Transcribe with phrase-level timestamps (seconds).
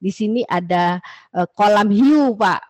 [0.00, 0.96] di sini ada
[1.36, 2.64] uh, kolam hiu, Pak.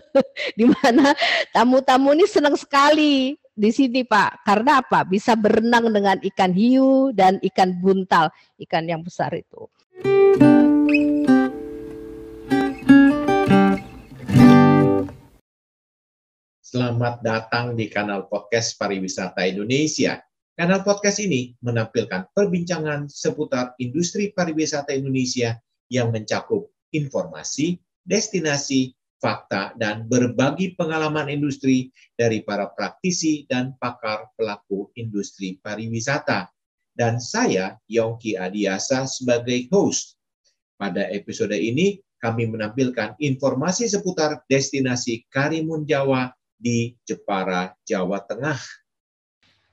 [0.58, 1.12] di mana
[1.52, 4.48] tamu-tamu ini senang sekali di sini, Pak.
[4.48, 5.04] Karena apa?
[5.04, 8.32] Bisa berenang dengan ikan hiu dan ikan buntal,
[8.64, 9.68] ikan yang besar itu.
[16.64, 20.16] Selamat datang di kanal podcast Pariwisata Indonesia.
[20.56, 25.58] Kanal podcast ini menampilkan perbincangan seputar industri pariwisata Indonesia
[25.90, 34.88] yang mencakup informasi, destinasi, fakta, dan berbagi pengalaman industri dari para praktisi dan pakar pelaku
[34.96, 36.48] industri pariwisata.
[36.96, 40.16] Dan saya, Yongki Adiasa, sebagai host.
[40.80, 48.60] Pada episode ini, kami menampilkan informasi seputar destinasi Karimun Jawa di Jepara, Jawa Tengah.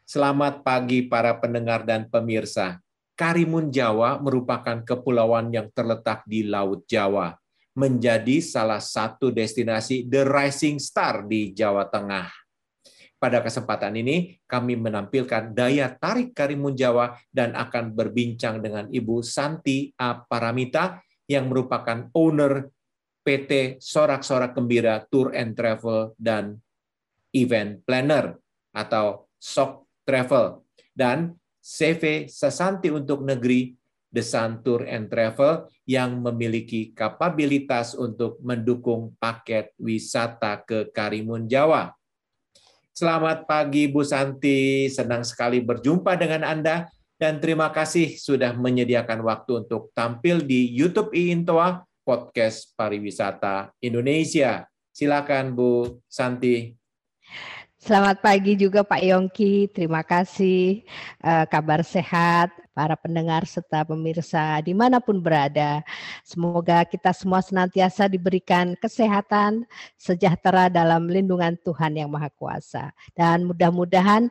[0.08, 2.80] Selamat pagi para pendengar dan pemirsa.
[3.18, 7.34] Karimun Jawa merupakan kepulauan yang terletak di Laut Jawa,
[7.74, 12.30] menjadi salah satu destinasi The Rising Star di Jawa Tengah.
[13.18, 19.90] Pada kesempatan ini, kami menampilkan daya tarik Karimun Jawa dan akan berbincang dengan Ibu Santi
[19.98, 20.22] A.
[20.22, 22.70] Paramita yang merupakan owner
[23.26, 26.62] PT Sorak-Sorak Gembira Tour and Travel dan
[27.34, 28.38] Event Planner
[28.78, 30.62] atau SOC Travel
[30.94, 31.34] dan
[31.68, 33.76] CV Sasanti untuk negeri
[34.08, 41.92] Desan Tour and Travel yang memiliki kapabilitas untuk mendukung paket wisata ke Karimun Jawa.
[42.96, 46.88] Selamat pagi Bu Santi, senang sekali berjumpa dengan Anda
[47.20, 54.64] dan terima kasih sudah menyediakan waktu untuk tampil di YouTube IINTOA Podcast Pariwisata Indonesia.
[54.96, 56.87] Silakan Bu Santi.
[57.78, 60.82] Selamat pagi juga Pak Yongki, terima kasih.
[61.22, 65.86] Uh, kabar sehat para pendengar serta pemirsa di mana pun berada.
[66.26, 69.62] Semoga kita semua senantiasa diberikan kesehatan,
[69.94, 72.90] sejahtera dalam lindungan Tuhan yang Maha Kuasa.
[73.14, 74.26] Dan mudah-mudahan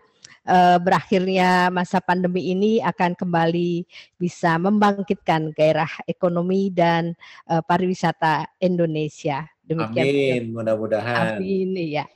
[0.51, 3.87] uh, berakhirnya masa pandemi ini akan kembali
[4.19, 7.15] bisa membangkitkan gairah ekonomi dan
[7.47, 9.47] uh, pariwisata Indonesia.
[9.63, 11.39] Demikian Amin, mudah-mudahan.
[11.39, 12.11] Amin, ya.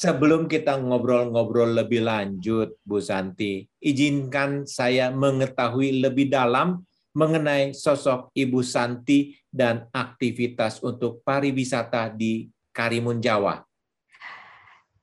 [0.00, 6.80] Sebelum kita ngobrol-ngobrol lebih lanjut, Bu Santi, izinkan saya mengetahui lebih dalam
[7.12, 13.60] mengenai sosok Ibu Santi dan aktivitas untuk pariwisata di Karimun Jawa.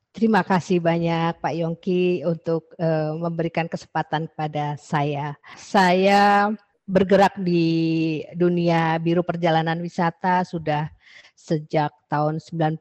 [0.09, 5.37] Terima kasih banyak Pak Yongki untuk uh, memberikan kesempatan kepada saya.
[5.53, 6.49] Saya
[6.89, 10.89] bergerak di dunia biru perjalanan wisata sudah
[11.37, 12.73] sejak tahun 96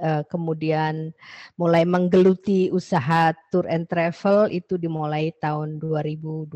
[0.00, 1.12] uh, kemudian
[1.56, 6.48] mulai menggeluti usaha tour and travel itu dimulai tahun 2012.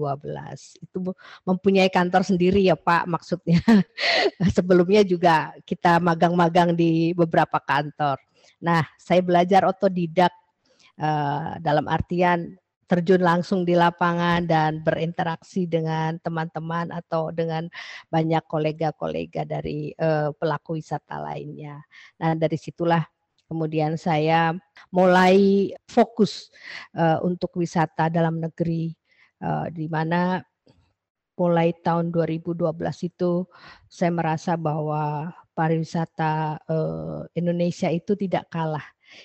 [0.84, 1.12] Itu
[1.44, 3.60] mempunyai kantor sendiri ya Pak maksudnya.
[4.56, 8.20] Sebelumnya juga kita magang-magang di beberapa kantor.
[8.60, 10.32] Nah, saya belajar otodidak
[11.00, 17.70] uh, dalam artian terjun langsung di lapangan dan berinteraksi dengan teman-teman atau dengan
[18.10, 21.78] banyak kolega-kolega dari uh, pelaku wisata lainnya.
[22.18, 23.06] Nah, dari situlah
[23.50, 24.54] Kemudian saya
[24.94, 26.54] mulai fokus
[26.94, 28.94] uh, untuk wisata dalam negeri
[29.42, 30.38] uh, di mana
[31.34, 32.62] mulai tahun 2012
[33.10, 33.48] itu
[33.90, 38.84] saya merasa bahwa pariwisata uh, Indonesia itu tidak kalah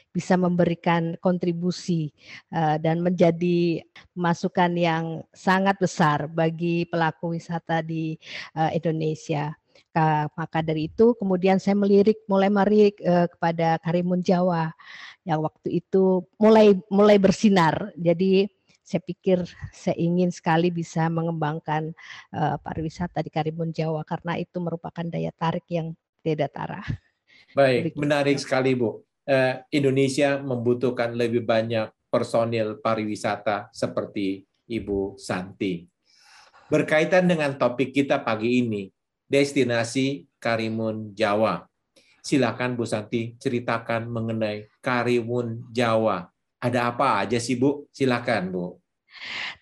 [0.09, 2.09] bisa memberikan kontribusi
[2.49, 3.85] uh, dan menjadi
[4.17, 8.17] masukan yang sangat besar bagi pelaku wisata di
[8.57, 9.53] uh, Indonesia
[10.35, 14.75] maka dari itu kemudian saya melirik mulai melirik uh, kepada Karimun Jawa
[15.23, 17.95] yang waktu itu mulai mulai bersinar.
[17.95, 18.51] Jadi
[18.85, 19.41] saya pikir
[19.73, 21.95] saya ingin sekali bisa mengembangkan
[22.35, 26.85] uh, pariwisata di Karimun Jawa karena itu merupakan daya tarik yang tidak tara.
[27.57, 29.01] Baik, menarik sekali Bu.
[29.25, 35.89] Uh, Indonesia membutuhkan lebih banyak personil pariwisata seperti Ibu Santi.
[36.69, 38.89] Berkaitan dengan topik kita pagi ini,
[39.25, 41.65] destinasi Karimun Jawa.
[42.25, 46.25] Silakan Bu Santi ceritakan mengenai Karimun Jawa.
[46.57, 47.85] Ada apa aja sih Bu?
[47.93, 48.65] Silakan Bu.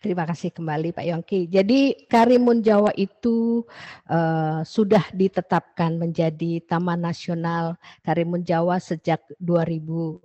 [0.01, 1.48] Terima kasih kembali Pak Yongki.
[1.48, 3.63] Jadi Karimun Jawa itu
[4.12, 10.19] uh, sudah ditetapkan menjadi Taman Nasional Karimun Jawa sejak 2001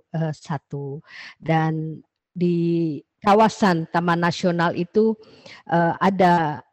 [1.39, 2.03] dan
[2.35, 5.15] di kawasan Taman Nasional itu
[5.71, 6.63] uh, ada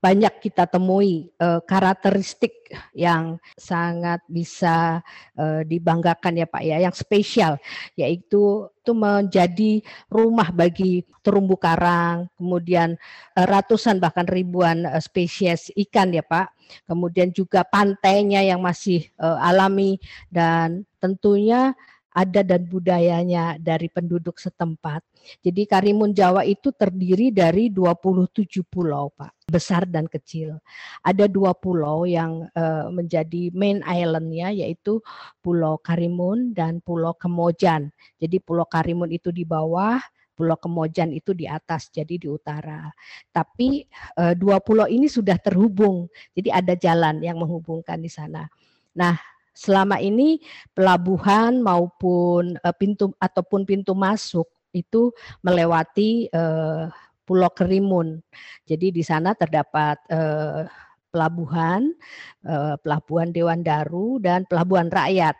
[0.00, 2.56] banyak kita temui uh, karakteristik
[2.96, 5.04] yang sangat bisa
[5.36, 7.60] uh, dibanggakan ya Pak ya, yang spesial
[7.94, 9.72] yaitu itu menjadi
[10.08, 12.96] rumah bagi terumbu karang, kemudian
[13.36, 16.50] uh, ratusan bahkan ribuan uh, spesies ikan ya Pak.
[16.88, 20.00] Kemudian juga pantainya yang masih uh, alami
[20.32, 21.76] dan tentunya
[22.10, 25.06] ada dan budayanya dari penduduk setempat.
[25.44, 30.62] Jadi Karimun Jawa itu terdiri dari 27 pulau, Pak, besar dan kecil.
[31.02, 35.02] Ada dua pulau yang uh, menjadi main islandnya, yaitu
[35.42, 37.90] Pulau Karimun dan Pulau Kemojan.
[38.22, 39.98] Jadi Pulau Karimun itu di bawah,
[40.38, 42.88] Pulau Kemojan itu di atas, jadi di utara.
[43.28, 43.84] Tapi
[44.16, 48.48] uh, dua pulau ini sudah terhubung, jadi ada jalan yang menghubungkan di sana.
[48.96, 49.20] Nah,
[49.52, 50.40] selama ini
[50.72, 55.10] pelabuhan maupun uh, pintu ataupun pintu masuk itu
[55.42, 56.86] melewati uh,
[57.30, 58.18] Pulau Kerimun.
[58.66, 60.66] Jadi di sana terdapat uh,
[61.14, 61.94] pelabuhan,
[62.42, 65.38] uh, pelabuhan Dewan Daru dan pelabuhan rakyat.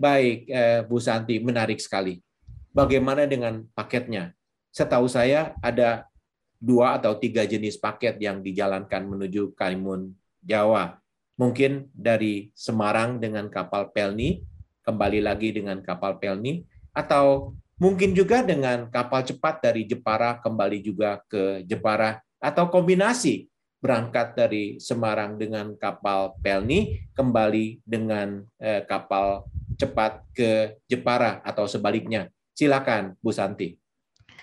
[0.00, 2.24] Baik, uh, Bu Santi, menarik sekali.
[2.72, 4.32] Bagaimana dengan paketnya?
[4.72, 6.08] Setahu saya ada
[6.56, 10.96] dua atau tiga jenis paket yang dijalankan menuju Karimun Jawa
[11.38, 14.42] mungkin dari Semarang dengan kapal Pelni,
[14.82, 21.22] kembali lagi dengan kapal Pelni, atau mungkin juga dengan kapal cepat dari Jepara kembali juga
[21.30, 23.46] ke Jepara, atau kombinasi
[23.78, 29.46] berangkat dari Semarang dengan kapal Pelni, kembali dengan eh, kapal
[29.78, 32.26] cepat ke Jepara, atau sebaliknya.
[32.58, 33.78] Silakan, Bu Santi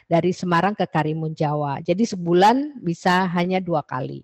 [0.06, 1.82] dari Semarang ke Karimun Jawa.
[1.82, 4.22] Jadi sebulan bisa hanya dua kali.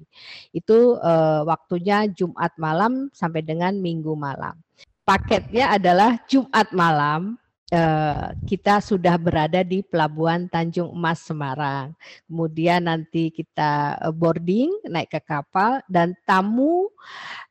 [0.53, 4.53] Itu uh, waktunya Jumat malam sampai dengan Minggu malam.
[5.01, 7.40] Paketnya adalah Jumat malam
[7.71, 11.95] Uh, kita sudah berada di Pelabuhan Tanjung Emas Semarang.
[12.27, 16.91] Kemudian nanti kita eh, boarding naik ke kapal dan tamu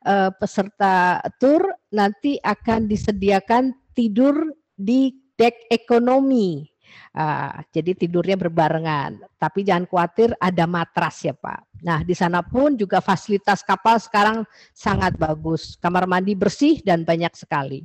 [0.05, 5.09] uh, peserta tur nanti akan disediakan tidur di
[5.41, 6.70] dek ekonomi
[7.11, 9.19] Uh, jadi tidurnya berbarengan.
[9.35, 11.81] Tapi jangan khawatir ada matras ya Pak.
[11.81, 15.75] Nah di sana pun juga fasilitas kapal sekarang sangat bagus.
[15.81, 17.83] Kamar mandi bersih dan banyak sekali.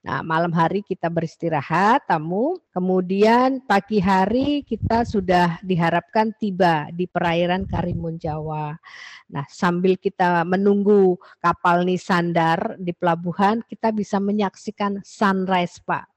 [0.00, 2.56] Nah, malam hari kita beristirahat, tamu.
[2.72, 8.72] Kemudian pagi hari kita sudah diharapkan tiba di perairan Karimun Jawa.
[9.28, 16.09] Nah, sambil kita menunggu kapal ini sandar di pelabuhan, kita bisa menyaksikan sunrise, Pak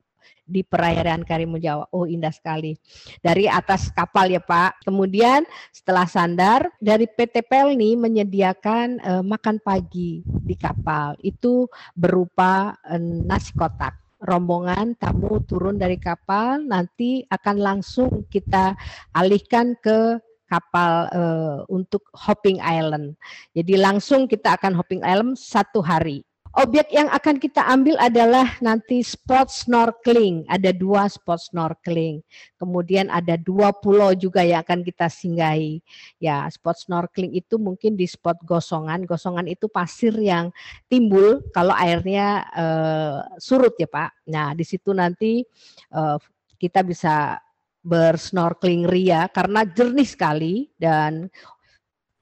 [0.43, 1.87] di perairan Karimun Jawa.
[1.95, 2.75] Oh indah sekali.
[3.23, 4.83] Dari atas kapal ya Pak.
[4.83, 11.15] Kemudian setelah sandar dari PT Pelni menyediakan uh, makan pagi di kapal.
[11.23, 18.71] Itu berupa uh, nasi kotak rombongan tamu turun dari kapal nanti akan langsung kita
[19.11, 20.15] alihkan ke
[20.47, 23.17] kapal uh, untuk hopping island.
[23.57, 26.21] Jadi langsung kita akan hopping island satu hari.
[26.53, 30.45] Objek yang akan kita ambil adalah nanti spot snorkeling.
[30.45, 32.21] Ada dua spot snorkeling.
[32.61, 35.81] Kemudian ada dua pulau juga yang akan kita singgahi.
[36.21, 39.01] Ya, spot snorkeling itu mungkin di spot gosongan.
[39.09, 40.53] Gosongan itu pasir yang
[40.85, 44.29] timbul kalau airnya uh, surut ya Pak.
[44.29, 45.41] Nah, di situ nanti
[45.89, 46.21] uh,
[46.61, 47.41] kita bisa
[47.81, 51.33] bersnorkeling ria karena jernih sekali dan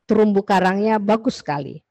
[0.08, 1.84] terumbu karangnya bagus sekali.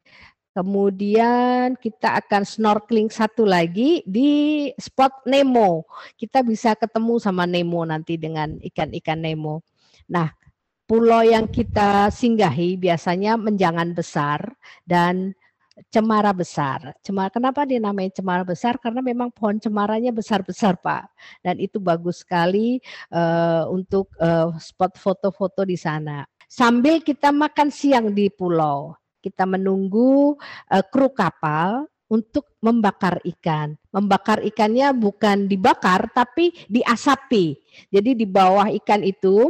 [0.51, 5.87] Kemudian kita akan snorkeling satu lagi di spot Nemo.
[6.19, 9.63] Kita bisa ketemu sama Nemo nanti dengan ikan-ikan Nemo.
[10.11, 10.27] Nah,
[10.91, 14.43] pulau yang kita singgahi biasanya menjangan besar
[14.83, 15.39] dan
[15.89, 16.99] cemara besar.
[17.01, 18.75] Cemara kenapa dinamai cemara besar?
[18.83, 21.15] Karena memang pohon cemaranya besar-besar, Pak.
[21.47, 22.83] Dan itu bagus sekali
[23.15, 26.27] uh, untuk uh, spot foto-foto di sana.
[26.51, 30.35] Sambil kita makan siang di pulau kita menunggu
[30.69, 33.79] uh, kru kapal untuk membakar ikan.
[33.95, 37.55] Membakar ikannya bukan dibakar tapi diasapi.
[37.95, 39.47] Jadi di bawah ikan itu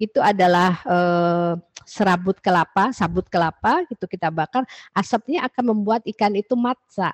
[0.00, 4.64] itu adalah uh, serabut kelapa, sabut kelapa itu kita bakar,
[4.96, 7.12] asapnya akan membuat ikan itu matsa.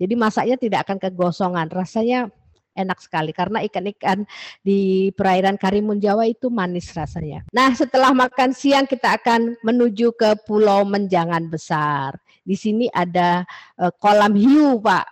[0.00, 2.32] Jadi masaknya tidak akan kegosongan, rasanya
[2.74, 4.26] enak sekali karena ikan-ikan
[4.60, 7.46] di perairan Karimun Jawa itu manis rasanya.
[7.54, 12.18] Nah, setelah makan siang kita akan menuju ke Pulau Menjangan Besar.
[12.44, 13.46] Di sini ada
[13.80, 15.06] uh, kolam hiu, Pak.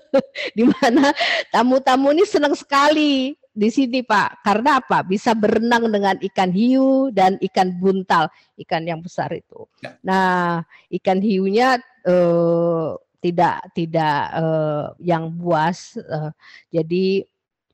[0.56, 1.10] di mana
[1.50, 4.46] tamu-tamu ini senang sekali di sini Pak.
[4.46, 5.02] Karena apa?
[5.02, 8.30] Bisa berenang dengan ikan hiu dan ikan buntal,
[8.62, 9.66] ikan yang besar itu.
[9.82, 9.98] Ya.
[10.06, 10.62] Nah,
[10.94, 16.30] ikan hiunya uh, tidak tidak uh, yang buas uh,
[16.70, 17.26] jadi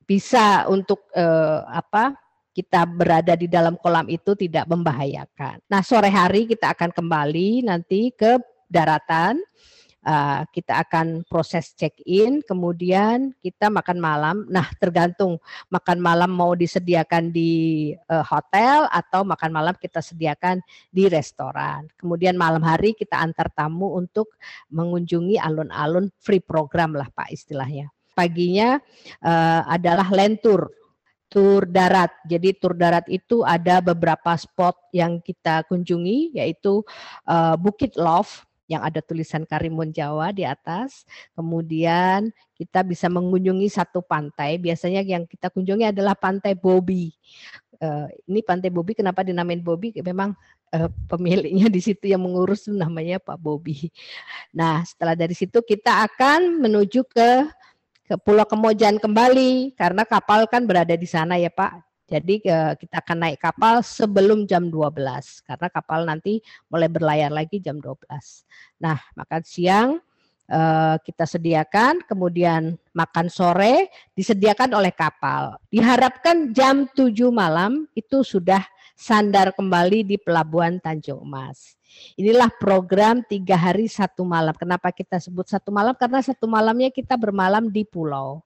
[0.04, 2.16] bisa untuk uh, apa
[2.54, 5.58] kita berada di dalam kolam itu tidak membahayakan.
[5.66, 8.38] Nah, sore hari kita akan kembali nanti ke
[8.70, 9.42] daratan.
[10.04, 14.36] Uh, kita akan proses check-in, kemudian kita makan malam.
[14.52, 15.40] Nah, tergantung
[15.72, 20.60] makan malam mau disediakan di uh, hotel atau makan malam kita sediakan
[20.92, 21.88] di restoran.
[21.96, 24.36] Kemudian malam hari kita antar tamu untuk
[24.68, 27.88] mengunjungi alun-alun free program lah Pak istilahnya.
[28.12, 28.76] Paginya
[29.24, 30.68] uh, adalah lentur
[31.34, 32.14] tur darat.
[32.30, 36.86] Jadi tur darat itu ada beberapa spot yang kita kunjungi yaitu
[37.26, 41.04] uh, Bukit Love yang ada tulisan Karimun Jawa di atas.
[41.36, 44.56] Kemudian kita bisa mengunjungi satu pantai.
[44.56, 47.12] Biasanya yang kita kunjungi adalah Pantai Bobi.
[47.82, 49.92] Uh, ini Pantai Bobi kenapa dinamain Bobi?
[50.00, 50.32] Memang
[50.72, 53.92] uh, pemiliknya di situ yang mengurus namanya Pak Bobi.
[54.54, 57.30] Nah, setelah dari situ kita akan menuju ke
[58.04, 61.93] ke Pulau Kemojan kembali karena kapal kan berada di sana ya Pak.
[62.14, 64.94] Jadi eh, kita akan naik kapal sebelum jam 12
[65.42, 66.38] karena kapal nanti
[66.70, 68.06] mulai berlayar lagi jam 12.
[68.78, 69.98] Nah, makan siang
[70.46, 75.58] eh, kita sediakan, kemudian makan sore disediakan oleh kapal.
[75.74, 78.62] Diharapkan jam 7 malam itu sudah
[78.94, 81.74] sandar kembali di Pelabuhan Tanjung Emas.
[82.14, 84.54] Inilah program tiga hari satu malam.
[84.54, 85.94] Kenapa kita sebut satu malam?
[85.98, 88.42] Karena satu malamnya kita bermalam di pulau.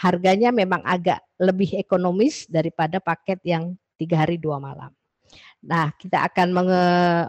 [0.00, 4.88] Harganya memang agak lebih ekonomis daripada paket yang tiga hari dua malam.
[5.60, 6.56] Nah, kita akan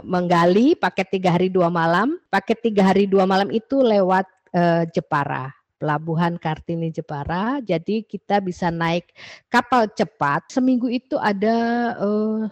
[0.08, 2.16] menggali paket tiga hari dua malam.
[2.32, 4.24] Paket tiga hari dua malam itu lewat
[4.56, 7.60] uh, Jepara, Pelabuhan Kartini Jepara.
[7.60, 9.12] Jadi kita bisa naik
[9.52, 10.48] kapal cepat.
[10.48, 12.48] Seminggu itu ada uh,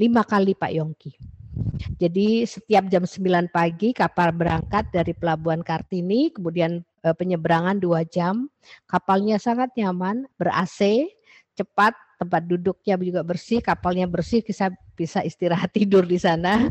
[0.00, 1.12] lima kali Pak Yongki.
[2.00, 8.48] Jadi setiap jam 9 pagi kapal berangkat dari Pelabuhan Kartini, kemudian e, penyeberangan dua jam.
[8.88, 11.08] Kapalnya sangat nyaman, ber-AC,
[11.56, 16.68] cepat, tempat duduknya juga bersih, kapalnya bersih, bisa bisa istirahat tidur di sana.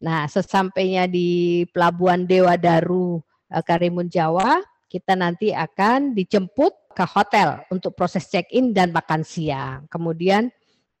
[0.00, 7.60] Nah, sesampainya di Pelabuhan Dewa Daru e, Karimun Jawa, kita nanti akan dijemput ke hotel
[7.68, 9.84] untuk proses check-in dan makan siang.
[9.92, 10.48] Kemudian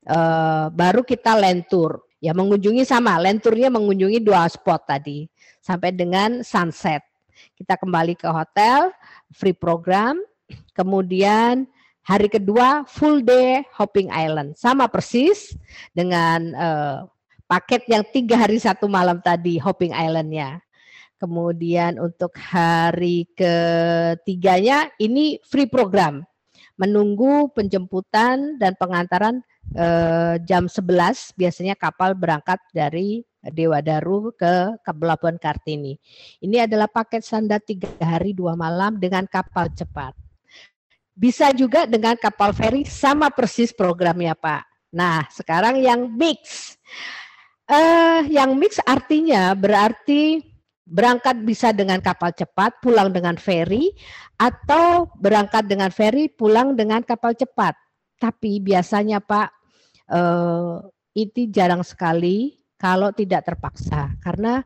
[0.04, 5.28] uh, baru kita lentur Ya mengunjungi sama, lenturnya mengunjungi dua spot tadi
[5.60, 7.04] sampai dengan sunset.
[7.56, 8.92] Kita kembali ke hotel,
[9.32, 10.20] free program,
[10.76, 11.66] kemudian
[12.06, 15.54] hari kedua full day hopping island, sama persis
[15.92, 16.98] dengan uh,
[17.46, 20.60] paket yang tiga hari satu malam tadi hopping islandnya.
[21.16, 26.28] Kemudian untuk hari ketiganya ini free program,
[26.76, 29.40] menunggu penjemputan dan pengantaran
[29.72, 35.98] eh, jam 11 biasanya kapal berangkat dari Dewa Daru ke Pelabuhan Kartini.
[36.42, 40.14] Ini adalah paket standar tiga hari dua malam dengan kapal cepat.
[41.16, 44.92] Bisa juga dengan kapal feri sama persis programnya Pak.
[44.94, 46.74] Nah sekarang yang mix.
[47.66, 50.38] Uh, yang mix artinya berarti
[50.86, 53.90] berangkat bisa dengan kapal cepat, pulang dengan feri,
[54.38, 57.74] atau berangkat dengan feri, pulang dengan kapal cepat.
[58.16, 59.48] Tapi biasanya Pak,
[60.14, 60.74] eh,
[61.18, 64.60] itu jarang sekali kalau tidak terpaksa karena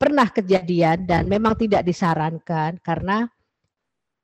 [0.00, 3.30] pernah kejadian dan memang tidak disarankan karena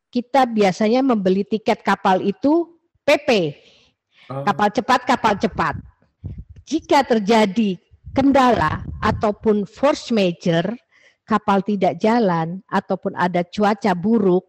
[0.08, 3.54] kita biasanya membeli tiket kapal itu PP.
[4.28, 4.44] Oh.
[4.44, 5.74] Kapal cepat, kapal cepat.
[6.68, 7.80] Jika terjadi
[8.12, 10.64] kendala ataupun force major,
[11.24, 14.44] kapal tidak jalan ataupun ada cuaca buruk,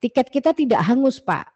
[0.00, 1.48] tiket kita tidak hangus, Pak.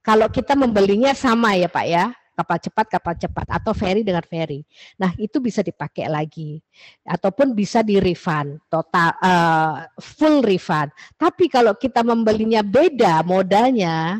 [0.00, 4.64] Kalau kita membelinya sama ya Pak ya, kapal cepat kapal cepat atau ferry dengan ferry.
[4.96, 6.58] Nah itu bisa dipakai lagi
[7.04, 10.88] ataupun bisa di refund total uh, full refund.
[11.20, 14.18] Tapi kalau kita membelinya beda modalnya,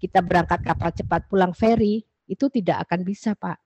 [0.00, 3.58] kita berangkat kapal cepat pulang ferry itu tidak akan bisa pak.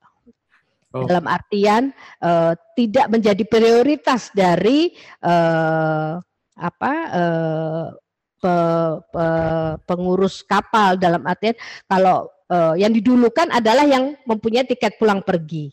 [0.94, 1.06] Oh.
[1.10, 1.90] Dalam artian
[2.22, 4.94] uh, tidak menjadi prioritas dari
[5.26, 6.22] uh,
[6.54, 7.86] apa uh,
[8.44, 8.56] pe,
[9.08, 9.26] pe,
[9.88, 11.56] pengurus kapal dalam artian
[11.88, 15.72] kalau uh, yang didulukan adalah yang mempunyai tiket pulang pergi.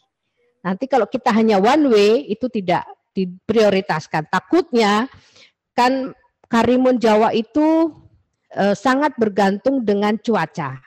[0.63, 4.31] Nanti kalau kita hanya one way itu tidak diprioritaskan.
[4.31, 5.11] Takutnya
[5.75, 6.15] kan
[6.47, 7.91] Karimun Jawa itu
[8.55, 10.79] uh, sangat bergantung dengan cuaca.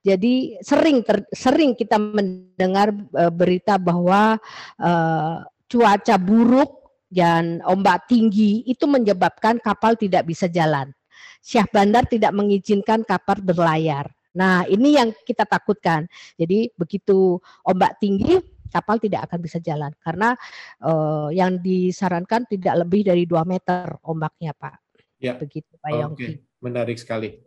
[0.00, 4.40] Jadi sering ter, sering kita mendengar uh, berita bahwa
[4.80, 5.36] uh,
[5.68, 6.77] cuaca buruk
[7.08, 10.92] dan ombak tinggi itu menyebabkan kapal tidak bisa jalan.
[11.40, 14.12] Syah Bandar tidak mengizinkan kapal berlayar.
[14.36, 16.04] Nah, ini yang kita takutkan.
[16.36, 18.38] Jadi begitu ombak tinggi,
[18.68, 20.36] kapal tidak akan bisa jalan karena
[20.84, 24.76] uh, yang disarankan tidak lebih dari 2 meter ombaknya, Pak.
[25.18, 25.34] Ya.
[25.34, 26.24] Begitu, Pak Yongki.
[26.28, 27.40] Oke, menarik sekali.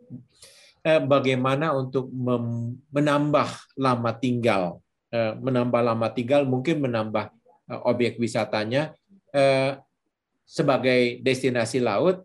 [0.82, 2.10] eh, bagaimana untuk
[2.90, 4.82] menambah lama tinggal,
[5.14, 7.30] eh, menambah lama tinggal, mungkin menambah
[7.70, 8.90] eh, objek wisatanya
[10.44, 12.22] sebagai destinasi laut.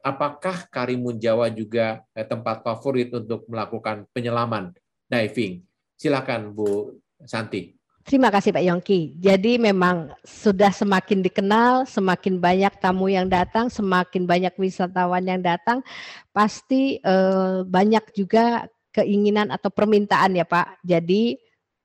[0.00, 4.72] Apakah Karimun Jawa juga tempat favorit untuk melakukan penyelaman
[5.10, 5.66] diving?
[5.98, 6.96] Silakan Bu
[7.26, 7.76] Santi.
[8.06, 9.18] Terima kasih Pak Yongki.
[9.18, 15.82] Jadi memang sudah semakin dikenal, semakin banyak tamu yang datang, semakin banyak wisatawan yang datang,
[16.30, 20.86] pasti eh, banyak juga keinginan atau permintaan ya Pak.
[20.86, 21.34] Jadi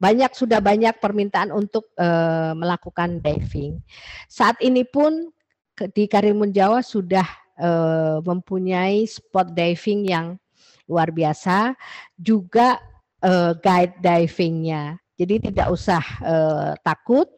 [0.01, 3.77] banyak sudah banyak permintaan untuk eh, melakukan diving.
[4.25, 5.29] Saat ini pun
[5.77, 7.29] di Karimun Jawa sudah
[7.61, 10.41] eh, mempunyai spot diving yang
[10.89, 11.77] luar biasa,
[12.17, 12.81] juga
[13.21, 17.29] eh, guide divingnya jadi tidak usah uh, takut.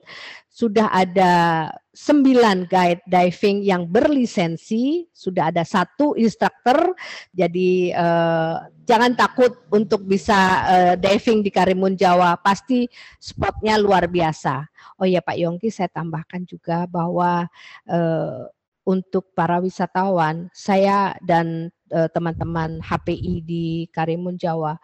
[0.53, 1.65] Sudah ada
[1.97, 6.93] sembilan guide diving yang berlisensi, sudah ada satu instruktur.
[7.33, 12.37] Jadi uh, jangan takut untuk bisa uh, diving di Karimun Jawa.
[12.37, 12.85] Pasti
[13.17, 14.61] spotnya luar biasa.
[15.01, 17.49] Oh ya Pak Yongki, saya tambahkan juga bahwa
[17.89, 18.45] uh,
[18.85, 21.73] untuk para wisatawan, saya dan
[22.09, 24.77] teman-teman HPI di Karimun Jawa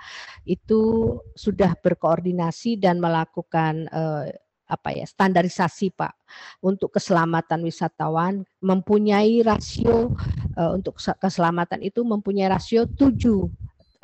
[0.45, 4.29] itu sudah berkoordinasi dan melakukan uh,
[4.69, 6.13] apa ya standarisasi Pak
[6.61, 10.13] untuk keselamatan wisatawan mempunyai rasio
[10.53, 13.49] uh, untuk keselamatan itu mempunyai rasio tujuh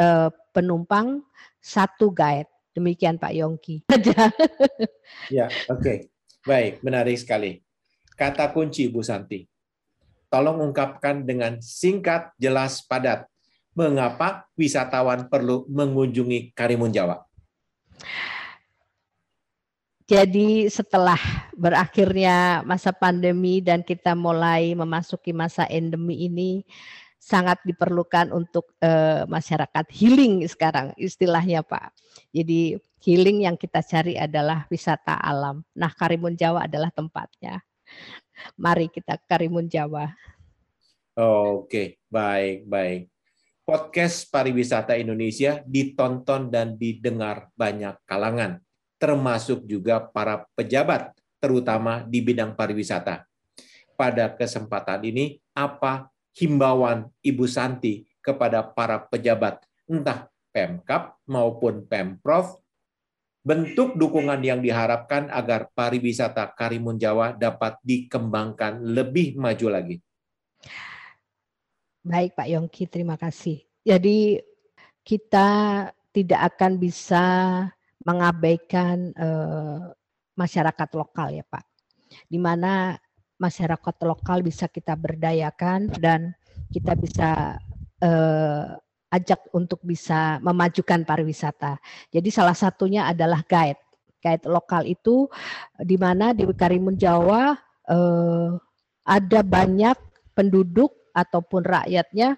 [0.02, 1.22] uh, penumpang
[1.62, 3.86] satu guide demikian Pak Yongki.
[5.38, 5.98] ya oke okay.
[6.42, 7.62] baik menarik sekali
[8.18, 9.46] kata kunci Bu Santi
[10.36, 13.24] tolong ungkapkan dengan singkat, jelas, padat.
[13.72, 17.24] Mengapa wisatawan perlu mengunjungi Karimun Jawa?
[20.04, 21.18] Jadi setelah
[21.56, 26.68] berakhirnya masa pandemi dan kita mulai memasuki masa endemi ini
[27.18, 31.90] sangat diperlukan untuk uh, masyarakat healing sekarang istilahnya Pak.
[32.36, 35.66] Jadi healing yang kita cari adalah wisata alam.
[35.74, 37.66] Nah Karimun Jawa adalah tempatnya.
[38.60, 40.12] Mari kita Karimun Jawa.
[41.16, 43.02] Oke, baik, baik.
[43.66, 48.62] Podcast pariwisata Indonesia ditonton dan didengar banyak kalangan,
[49.02, 53.26] termasuk juga para pejabat, terutama di bidang pariwisata.
[53.96, 62.64] Pada kesempatan ini, apa himbauan Ibu Santi kepada para pejabat, entah Pemkap maupun Pemprov
[63.46, 70.02] bentuk dukungan yang diharapkan agar pariwisata Karimun Jawa dapat dikembangkan lebih maju lagi?
[72.02, 73.62] Baik Pak Yongki, terima kasih.
[73.86, 74.42] Jadi
[75.06, 75.50] kita
[76.10, 77.26] tidak akan bisa
[78.02, 79.94] mengabaikan eh,
[80.34, 81.66] masyarakat lokal ya Pak.
[82.26, 82.98] Di mana
[83.38, 86.34] masyarakat lokal bisa kita berdayakan dan
[86.74, 87.62] kita bisa
[88.02, 88.74] eh,
[89.16, 91.80] ajak untuk bisa memajukan pariwisata.
[92.12, 93.80] Jadi salah satunya adalah guide.
[94.20, 95.30] Guide lokal itu
[95.80, 97.56] di mana di Karimun Jawa
[97.88, 98.50] eh,
[99.06, 99.98] ada banyak
[100.36, 102.36] penduduk ataupun rakyatnya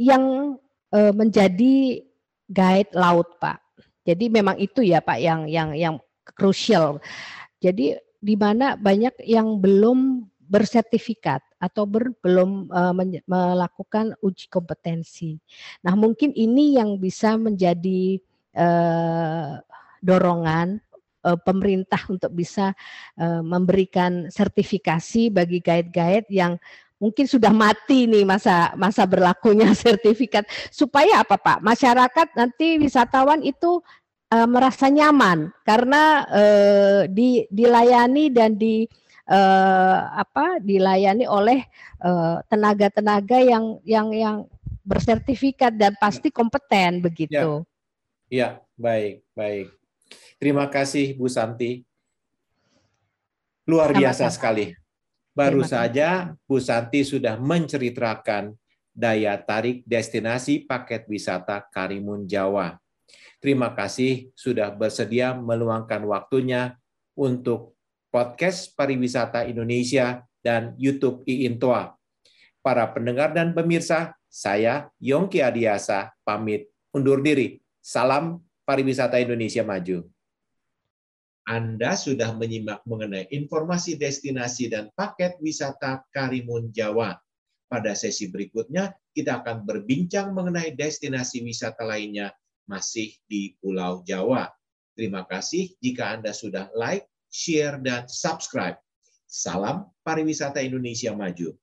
[0.00, 0.56] yang
[0.94, 2.00] eh, menjadi
[2.48, 3.60] guide laut, Pak.
[4.02, 5.94] Jadi memang itu ya Pak yang yang yang
[6.26, 6.98] krusial.
[7.62, 12.92] Jadi di mana banyak yang belum bersertifikat atau ber, belum uh,
[13.24, 15.40] melakukan uji kompetensi.
[15.80, 18.20] Nah, mungkin ini yang bisa menjadi
[18.52, 19.64] uh,
[20.04, 20.76] dorongan
[21.24, 22.76] uh, pemerintah untuk bisa
[23.16, 26.60] uh, memberikan sertifikasi bagi guide-guide yang
[27.00, 31.58] mungkin sudah mati nih masa masa berlakunya sertifikat supaya apa Pak?
[31.64, 33.80] Masyarakat nanti wisatawan itu
[34.28, 38.84] uh, merasa nyaman karena uh, di dilayani dan di
[39.28, 41.66] uh, apa dilayani oleh
[42.50, 44.36] tenaga-tenaga uh, yang yang yang
[44.82, 47.62] bersertifikat dan pasti kompeten begitu.
[48.26, 49.66] Ya, ya baik baik.
[50.42, 51.86] Terima kasih Bu Santi.
[53.62, 54.34] Luar biasa Sama-sama.
[54.34, 54.66] sekali.
[55.32, 58.52] Baru saja Bu Santi sudah menceritakan
[58.92, 62.76] daya tarik destinasi paket wisata Karimun Jawa.
[63.40, 66.78] Terima kasih sudah bersedia meluangkan waktunya
[67.16, 67.74] untuk
[68.12, 71.96] podcast pariwisata Indonesia dan YouTube Iintoa.
[72.60, 77.58] Para pendengar dan pemirsa, saya Yongki Adiasa pamit undur diri.
[77.80, 80.06] Salam pariwisata Indonesia maju.
[81.42, 87.18] Anda sudah menyimak mengenai informasi destinasi dan paket wisata Karimun Jawa.
[87.66, 92.30] Pada sesi berikutnya, kita akan berbincang mengenai destinasi wisata lainnya
[92.70, 94.46] masih di Pulau Jawa.
[94.94, 98.76] Terima kasih jika Anda sudah like, share, dan subscribe.
[99.24, 101.56] Salam pariwisata Indonesia maju.